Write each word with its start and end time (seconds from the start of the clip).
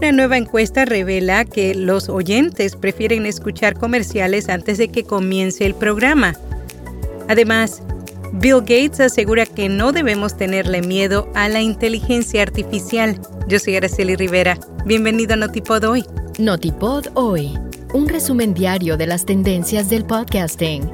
Una 0.00 0.12
nueva 0.12 0.38
encuesta 0.38 0.86
revela 0.86 1.44
que 1.44 1.74
los 1.74 2.08
oyentes 2.08 2.74
prefieren 2.74 3.26
escuchar 3.26 3.74
comerciales 3.74 4.48
antes 4.48 4.78
de 4.78 4.88
que 4.88 5.04
comience 5.04 5.66
el 5.66 5.74
programa. 5.74 6.36
Además, 7.28 7.82
Bill 8.32 8.60
Gates 8.60 8.98
asegura 9.00 9.44
que 9.44 9.68
no 9.68 9.92
debemos 9.92 10.38
tenerle 10.38 10.80
miedo 10.80 11.30
a 11.34 11.50
la 11.50 11.60
inteligencia 11.60 12.40
artificial. 12.40 13.20
Yo 13.46 13.58
soy 13.58 13.76
Araceli 13.76 14.16
Rivera. 14.16 14.58
Bienvenido 14.86 15.34
a 15.34 15.36
Notipod 15.36 15.84
Hoy. 15.84 16.06
Notipod 16.38 17.08
Hoy, 17.12 17.58
un 17.92 18.08
resumen 18.08 18.54
diario 18.54 18.96
de 18.96 19.06
las 19.06 19.26
tendencias 19.26 19.90
del 19.90 20.06
podcasting. 20.06 20.90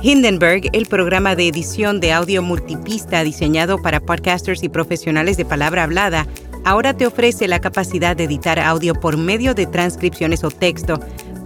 Hindenburg, 0.00 0.62
el 0.72 0.86
programa 0.86 1.36
de 1.36 1.48
edición 1.48 2.00
de 2.00 2.14
audio 2.14 2.40
multipista 2.40 3.22
diseñado 3.22 3.82
para 3.82 4.00
podcasters 4.00 4.62
y 4.62 4.70
profesionales 4.70 5.36
de 5.36 5.44
palabra 5.44 5.84
hablada, 5.84 6.26
ahora 6.64 6.96
te 6.96 7.06
ofrece 7.06 7.48
la 7.48 7.60
capacidad 7.60 8.16
de 8.16 8.24
editar 8.24 8.58
audio 8.58 8.94
por 8.94 9.16
medio 9.16 9.54
de 9.54 9.66
transcripciones 9.66 10.44
o 10.44 10.50
texto 10.50 11.00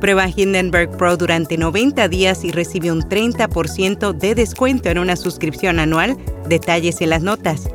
Prueba 0.04 0.28
Hindenburg 0.28 0.98
Pro 0.98 1.16
durante 1.16 1.56
90 1.56 2.08
días 2.08 2.44
y 2.44 2.50
recibe 2.50 2.92
un 2.92 3.00
30% 3.00 4.12
de 4.12 4.34
descuento 4.34 4.90
en 4.90 4.98
una 4.98 5.16
suscripción 5.16 5.78
anual. 5.78 6.18
Detalles 6.46 7.00
en 7.00 7.08
las 7.08 7.22
notas. 7.22 7.70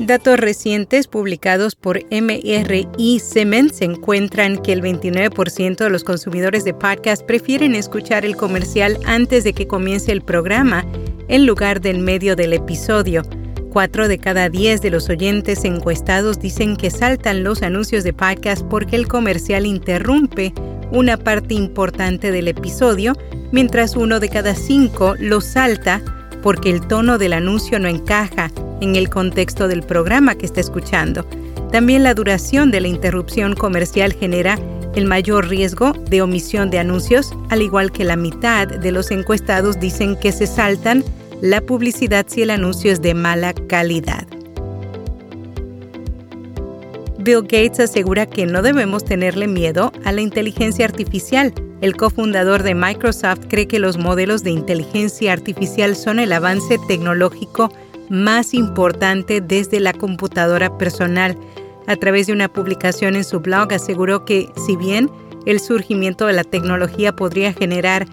Datos 0.00 0.38
recientes 0.38 1.06
publicados 1.06 1.74
por 1.74 2.02
MRI 2.10 3.18
Siemens 3.18 3.80
encuentran 3.80 4.58
que 4.58 4.74
el 4.74 4.82
29% 4.82 5.76
de 5.76 5.88
los 5.88 6.04
consumidores 6.04 6.64
de 6.64 6.74
podcast 6.74 7.24
prefieren 7.24 7.74
escuchar 7.74 8.26
el 8.26 8.36
comercial 8.36 8.98
antes 9.06 9.42
de 9.42 9.54
que 9.54 9.66
comience 9.66 10.12
el 10.12 10.20
programa 10.20 10.84
en 11.28 11.46
lugar 11.46 11.80
del 11.80 12.00
medio 12.00 12.36
del 12.36 12.52
episodio. 12.52 13.22
Cuatro 13.72 14.06
de 14.06 14.18
cada 14.18 14.50
diez 14.50 14.82
de 14.82 14.90
los 14.90 15.08
oyentes 15.08 15.64
encuestados 15.64 16.38
dicen 16.40 16.76
que 16.76 16.90
saltan 16.90 17.42
los 17.42 17.62
anuncios 17.62 18.04
de 18.04 18.12
podcast 18.12 18.66
porque 18.66 18.96
el 18.96 19.08
comercial 19.08 19.64
interrumpe 19.64 20.52
una 20.92 21.16
parte 21.16 21.54
importante 21.54 22.32
del 22.32 22.48
episodio, 22.48 23.14
mientras 23.50 23.96
uno 23.96 24.20
de 24.20 24.28
cada 24.28 24.54
cinco 24.54 25.14
lo 25.18 25.40
salta 25.40 26.02
porque 26.42 26.70
el 26.70 26.86
tono 26.86 27.18
del 27.18 27.32
anuncio 27.32 27.78
no 27.78 27.88
encaja 27.88 28.50
en 28.80 28.96
el 28.96 29.08
contexto 29.08 29.68
del 29.68 29.82
programa 29.82 30.34
que 30.34 30.46
está 30.46 30.60
escuchando. 30.60 31.24
También 31.72 32.02
la 32.02 32.14
duración 32.14 32.70
de 32.70 32.80
la 32.80 32.88
interrupción 32.88 33.54
comercial 33.54 34.12
genera 34.12 34.58
el 34.94 35.04
mayor 35.04 35.48
riesgo 35.48 35.92
de 35.92 36.22
omisión 36.22 36.70
de 36.70 36.78
anuncios, 36.78 37.34
al 37.50 37.62
igual 37.62 37.92
que 37.92 38.04
la 38.04 38.16
mitad 38.16 38.66
de 38.66 38.92
los 38.92 39.10
encuestados 39.10 39.78
dicen 39.78 40.16
que 40.16 40.32
se 40.32 40.46
saltan 40.46 41.04
la 41.42 41.60
publicidad 41.60 42.26
si 42.28 42.42
el 42.42 42.50
anuncio 42.50 42.90
es 42.90 43.02
de 43.02 43.14
mala 43.14 43.52
calidad. 43.68 44.26
Bill 47.26 47.42
Gates 47.42 47.80
asegura 47.80 48.24
que 48.26 48.46
no 48.46 48.62
debemos 48.62 49.04
tenerle 49.04 49.48
miedo 49.48 49.90
a 50.04 50.12
la 50.12 50.20
inteligencia 50.20 50.84
artificial. 50.84 51.52
El 51.80 51.96
cofundador 51.96 52.62
de 52.62 52.76
Microsoft 52.76 53.46
cree 53.48 53.66
que 53.66 53.80
los 53.80 53.98
modelos 53.98 54.44
de 54.44 54.52
inteligencia 54.52 55.32
artificial 55.32 55.96
son 55.96 56.20
el 56.20 56.32
avance 56.32 56.78
tecnológico 56.86 57.72
más 58.08 58.54
importante 58.54 59.40
desde 59.40 59.80
la 59.80 59.92
computadora 59.92 60.78
personal. 60.78 61.36
A 61.88 61.96
través 61.96 62.28
de 62.28 62.32
una 62.32 62.46
publicación 62.46 63.16
en 63.16 63.24
su 63.24 63.40
blog 63.40 63.72
aseguró 63.72 64.24
que 64.24 64.48
si 64.64 64.76
bien 64.76 65.10
el 65.46 65.58
surgimiento 65.58 66.28
de 66.28 66.32
la 66.32 66.44
tecnología 66.44 67.16
podría 67.16 67.52
generar 67.52 68.06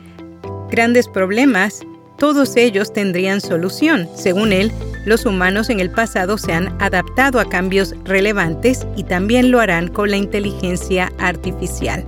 grandes 0.72 1.08
problemas, 1.08 1.82
todos 2.18 2.56
ellos 2.56 2.92
tendrían 2.92 3.42
solución. 3.42 4.10
Según 4.16 4.52
él, 4.54 4.72
los 5.06 5.26
humanos 5.26 5.70
en 5.70 5.80
el 5.80 5.90
pasado 5.90 6.38
se 6.38 6.54
han 6.54 6.82
adaptado 6.82 7.40
a 7.40 7.50
cambios 7.50 7.96
relevantes 8.06 8.88
y 8.96 9.04
también 9.04 9.52
lo 9.52 9.60
harán 9.60 9.88
con 9.88 10.10
la 10.10 10.18
inteligencia 10.18 11.12
artificial. 11.18 12.04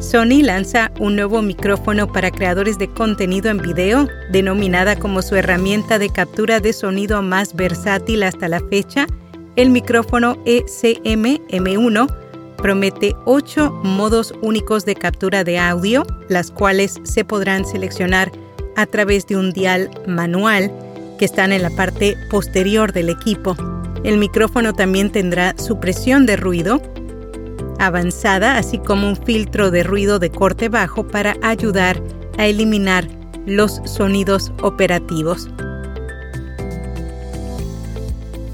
Sony 0.00 0.42
lanza 0.42 0.92
un 1.00 1.16
nuevo 1.16 1.42
micrófono 1.42 2.10
para 2.12 2.30
creadores 2.30 2.78
de 2.78 2.88
contenido 2.88 3.50
en 3.50 3.58
video, 3.58 4.08
denominada 4.30 4.96
como 4.96 5.22
su 5.22 5.34
herramienta 5.34 5.98
de 5.98 6.08
captura 6.08 6.60
de 6.60 6.72
sonido 6.72 7.20
más 7.20 7.54
versátil 7.54 8.22
hasta 8.22 8.48
la 8.48 8.60
fecha, 8.60 9.06
el 9.56 9.70
micrófono 9.70 10.38
ECM 10.46 11.38
M1 11.48 12.06
promete 12.58 13.16
ocho 13.24 13.72
modos 13.82 14.32
únicos 14.40 14.84
de 14.84 14.94
captura 14.94 15.42
de 15.42 15.58
audio, 15.58 16.04
las 16.28 16.50
cuales 16.52 17.00
se 17.02 17.24
podrán 17.24 17.64
seleccionar 17.64 18.30
a 18.78 18.86
través 18.86 19.26
de 19.26 19.36
un 19.36 19.50
dial 19.50 19.90
manual 20.06 20.72
que 21.18 21.24
están 21.24 21.50
en 21.50 21.62
la 21.62 21.70
parte 21.70 22.16
posterior 22.30 22.92
del 22.92 23.10
equipo. 23.10 23.56
El 24.04 24.18
micrófono 24.18 24.72
también 24.72 25.10
tendrá 25.10 25.58
supresión 25.58 26.26
de 26.26 26.36
ruido 26.36 26.80
avanzada, 27.80 28.56
así 28.56 28.78
como 28.78 29.08
un 29.08 29.16
filtro 29.16 29.72
de 29.72 29.82
ruido 29.82 30.20
de 30.20 30.30
corte 30.30 30.68
bajo 30.68 31.08
para 31.08 31.36
ayudar 31.42 32.00
a 32.38 32.46
eliminar 32.46 33.08
los 33.46 33.80
sonidos 33.84 34.52
operativos. 34.62 35.48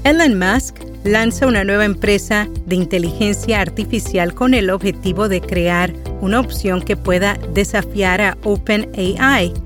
Elon 0.05 0.39
Musk 0.39 0.75
lanza 1.03 1.45
una 1.45 1.63
nueva 1.63 1.85
empresa 1.85 2.47
de 2.65 2.75
inteligencia 2.75 3.61
artificial 3.61 4.33
con 4.33 4.55
el 4.55 4.71
objetivo 4.71 5.29
de 5.29 5.41
crear 5.41 5.93
una 6.21 6.39
opción 6.39 6.81
que 6.81 6.97
pueda 6.97 7.37
desafiar 7.53 8.21
a 8.21 8.37
OpenAI. 8.43 9.64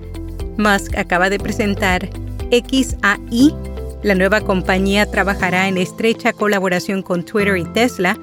Musk 0.60 0.96
acaba 0.98 1.30
de 1.30 1.40
presentar 1.40 2.10
XAI. 2.52 3.56
La 4.04 4.16
nueva 4.16 4.42
compañía 4.42 5.10
trabajará 5.10 5.68
en 5.68 5.78
estrecha 5.78 6.34
colaboración 6.34 7.02
con 7.02 7.24
Twitter 7.24 7.58
y 7.58 7.66
Tesla. 7.74 8.18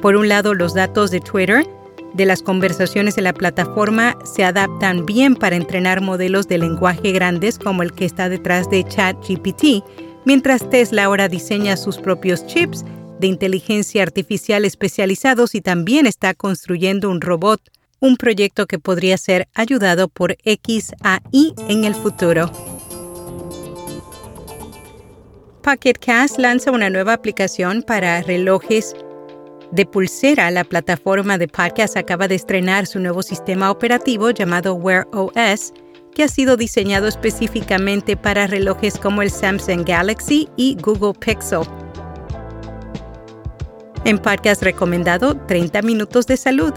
Por 0.00 0.16
un 0.16 0.28
lado, 0.28 0.54
los 0.54 0.74
datos 0.74 1.10
de 1.10 1.20
Twitter 1.20 1.66
de 2.14 2.24
las 2.26 2.42
conversaciones 2.42 3.16
de 3.16 3.22
la 3.22 3.32
plataforma 3.32 4.16
se 4.24 4.44
adaptan 4.44 5.06
bien 5.06 5.34
para 5.34 5.56
entrenar 5.56 6.00
modelos 6.00 6.48
de 6.48 6.58
lenguaje 6.58 7.12
grandes 7.12 7.58
como 7.58 7.82
el 7.82 7.92
que 7.92 8.04
está 8.04 8.28
detrás 8.28 8.68
de 8.70 8.84
ChatGPT 8.84 9.84
mientras 10.24 10.68
Tesla 10.68 11.04
ahora 11.04 11.28
diseña 11.28 11.76
sus 11.76 11.98
propios 11.98 12.46
chips 12.46 12.84
de 13.18 13.26
inteligencia 13.26 14.02
artificial 14.02 14.64
especializados 14.64 15.54
y 15.54 15.60
también 15.60 16.06
está 16.06 16.34
construyendo 16.34 17.10
un 17.10 17.20
robot, 17.20 17.60
un 18.00 18.16
proyecto 18.16 18.66
que 18.66 18.78
podría 18.78 19.16
ser 19.16 19.48
ayudado 19.54 20.08
por 20.08 20.36
XAI 20.44 21.54
en 21.68 21.84
el 21.84 21.94
futuro. 21.94 22.50
Pocket 25.62 25.94
Cast 26.00 26.38
lanza 26.38 26.70
una 26.70 26.90
nueva 26.90 27.12
aplicación 27.12 27.82
para 27.82 28.22
relojes 28.22 28.94
de 29.72 29.86
pulsera. 29.86 30.50
La 30.50 30.64
plataforma 30.64 31.38
de 31.38 31.48
podcast 31.48 31.96
acaba 31.96 32.26
de 32.28 32.34
estrenar 32.36 32.86
su 32.86 32.98
nuevo 32.98 33.22
sistema 33.22 33.70
operativo 33.70 34.30
llamado 34.30 34.74
Wear 34.74 35.06
OS 35.12 35.72
que 36.14 36.24
ha 36.24 36.28
sido 36.28 36.56
diseñado 36.56 37.06
específicamente 37.06 38.16
para 38.16 38.46
relojes 38.46 38.98
como 38.98 39.22
el 39.22 39.30
Samsung 39.30 39.86
Galaxy 39.86 40.48
y 40.56 40.76
Google 40.80 41.12
Pixel. 41.14 41.60
En 44.04 44.18
podcast 44.18 44.62
recomendado 44.62 45.36
30 45.46 45.82
Minutos 45.82 46.26
de 46.26 46.36
Salud, 46.36 46.72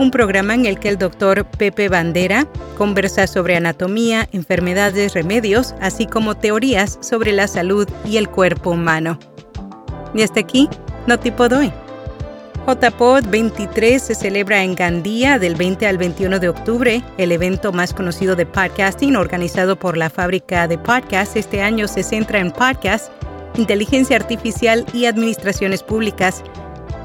un 0.00 0.10
programa 0.10 0.54
en 0.54 0.64
el 0.64 0.80
que 0.80 0.88
el 0.88 0.96
doctor 0.96 1.44
Pepe 1.44 1.90
Bandera 1.90 2.46
conversa 2.78 3.26
sobre 3.26 3.56
anatomía, 3.56 4.28
enfermedades, 4.32 5.12
remedios, 5.12 5.74
así 5.80 6.06
como 6.06 6.36
teorías 6.36 6.98
sobre 7.02 7.32
la 7.32 7.46
salud 7.46 7.86
y 8.06 8.16
el 8.16 8.30
cuerpo 8.30 8.70
humano. 8.70 9.18
Y 10.14 10.22
hasta 10.22 10.40
aquí, 10.40 10.68
no 11.06 11.18
tipo 11.20 11.48
doy. 11.50 11.70
JPod 12.66 13.26
23 13.28 14.00
se 14.00 14.14
celebra 14.14 14.62
en 14.62 14.74
Gandía 14.74 15.38
del 15.38 15.54
20 15.54 15.86
al 15.86 15.98
21 15.98 16.38
de 16.38 16.48
octubre, 16.48 17.02
el 17.18 17.32
evento 17.32 17.70
más 17.72 17.92
conocido 17.92 18.36
de 18.36 18.46
podcasting 18.46 19.16
organizado 19.16 19.78
por 19.78 19.98
la 19.98 20.08
fábrica 20.08 20.66
de 20.66 20.78
podcast. 20.78 21.36
Este 21.36 21.60
año 21.60 21.88
se 21.88 22.02
centra 22.02 22.38
en 22.38 22.52
podcast, 22.52 23.12
inteligencia 23.56 24.16
artificial 24.16 24.86
y 24.94 25.04
administraciones 25.04 25.82
públicas. 25.82 26.42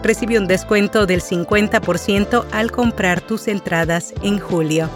Recibe 0.05 0.37
un 0.37 0.45
descuento 0.45 1.07
del 1.07 1.19
50% 1.19 2.45
al 2.51 2.71
comprar 2.71 3.21
tus 3.21 3.47
entradas 3.47 4.13
en 4.21 4.37
julio. 4.37 4.87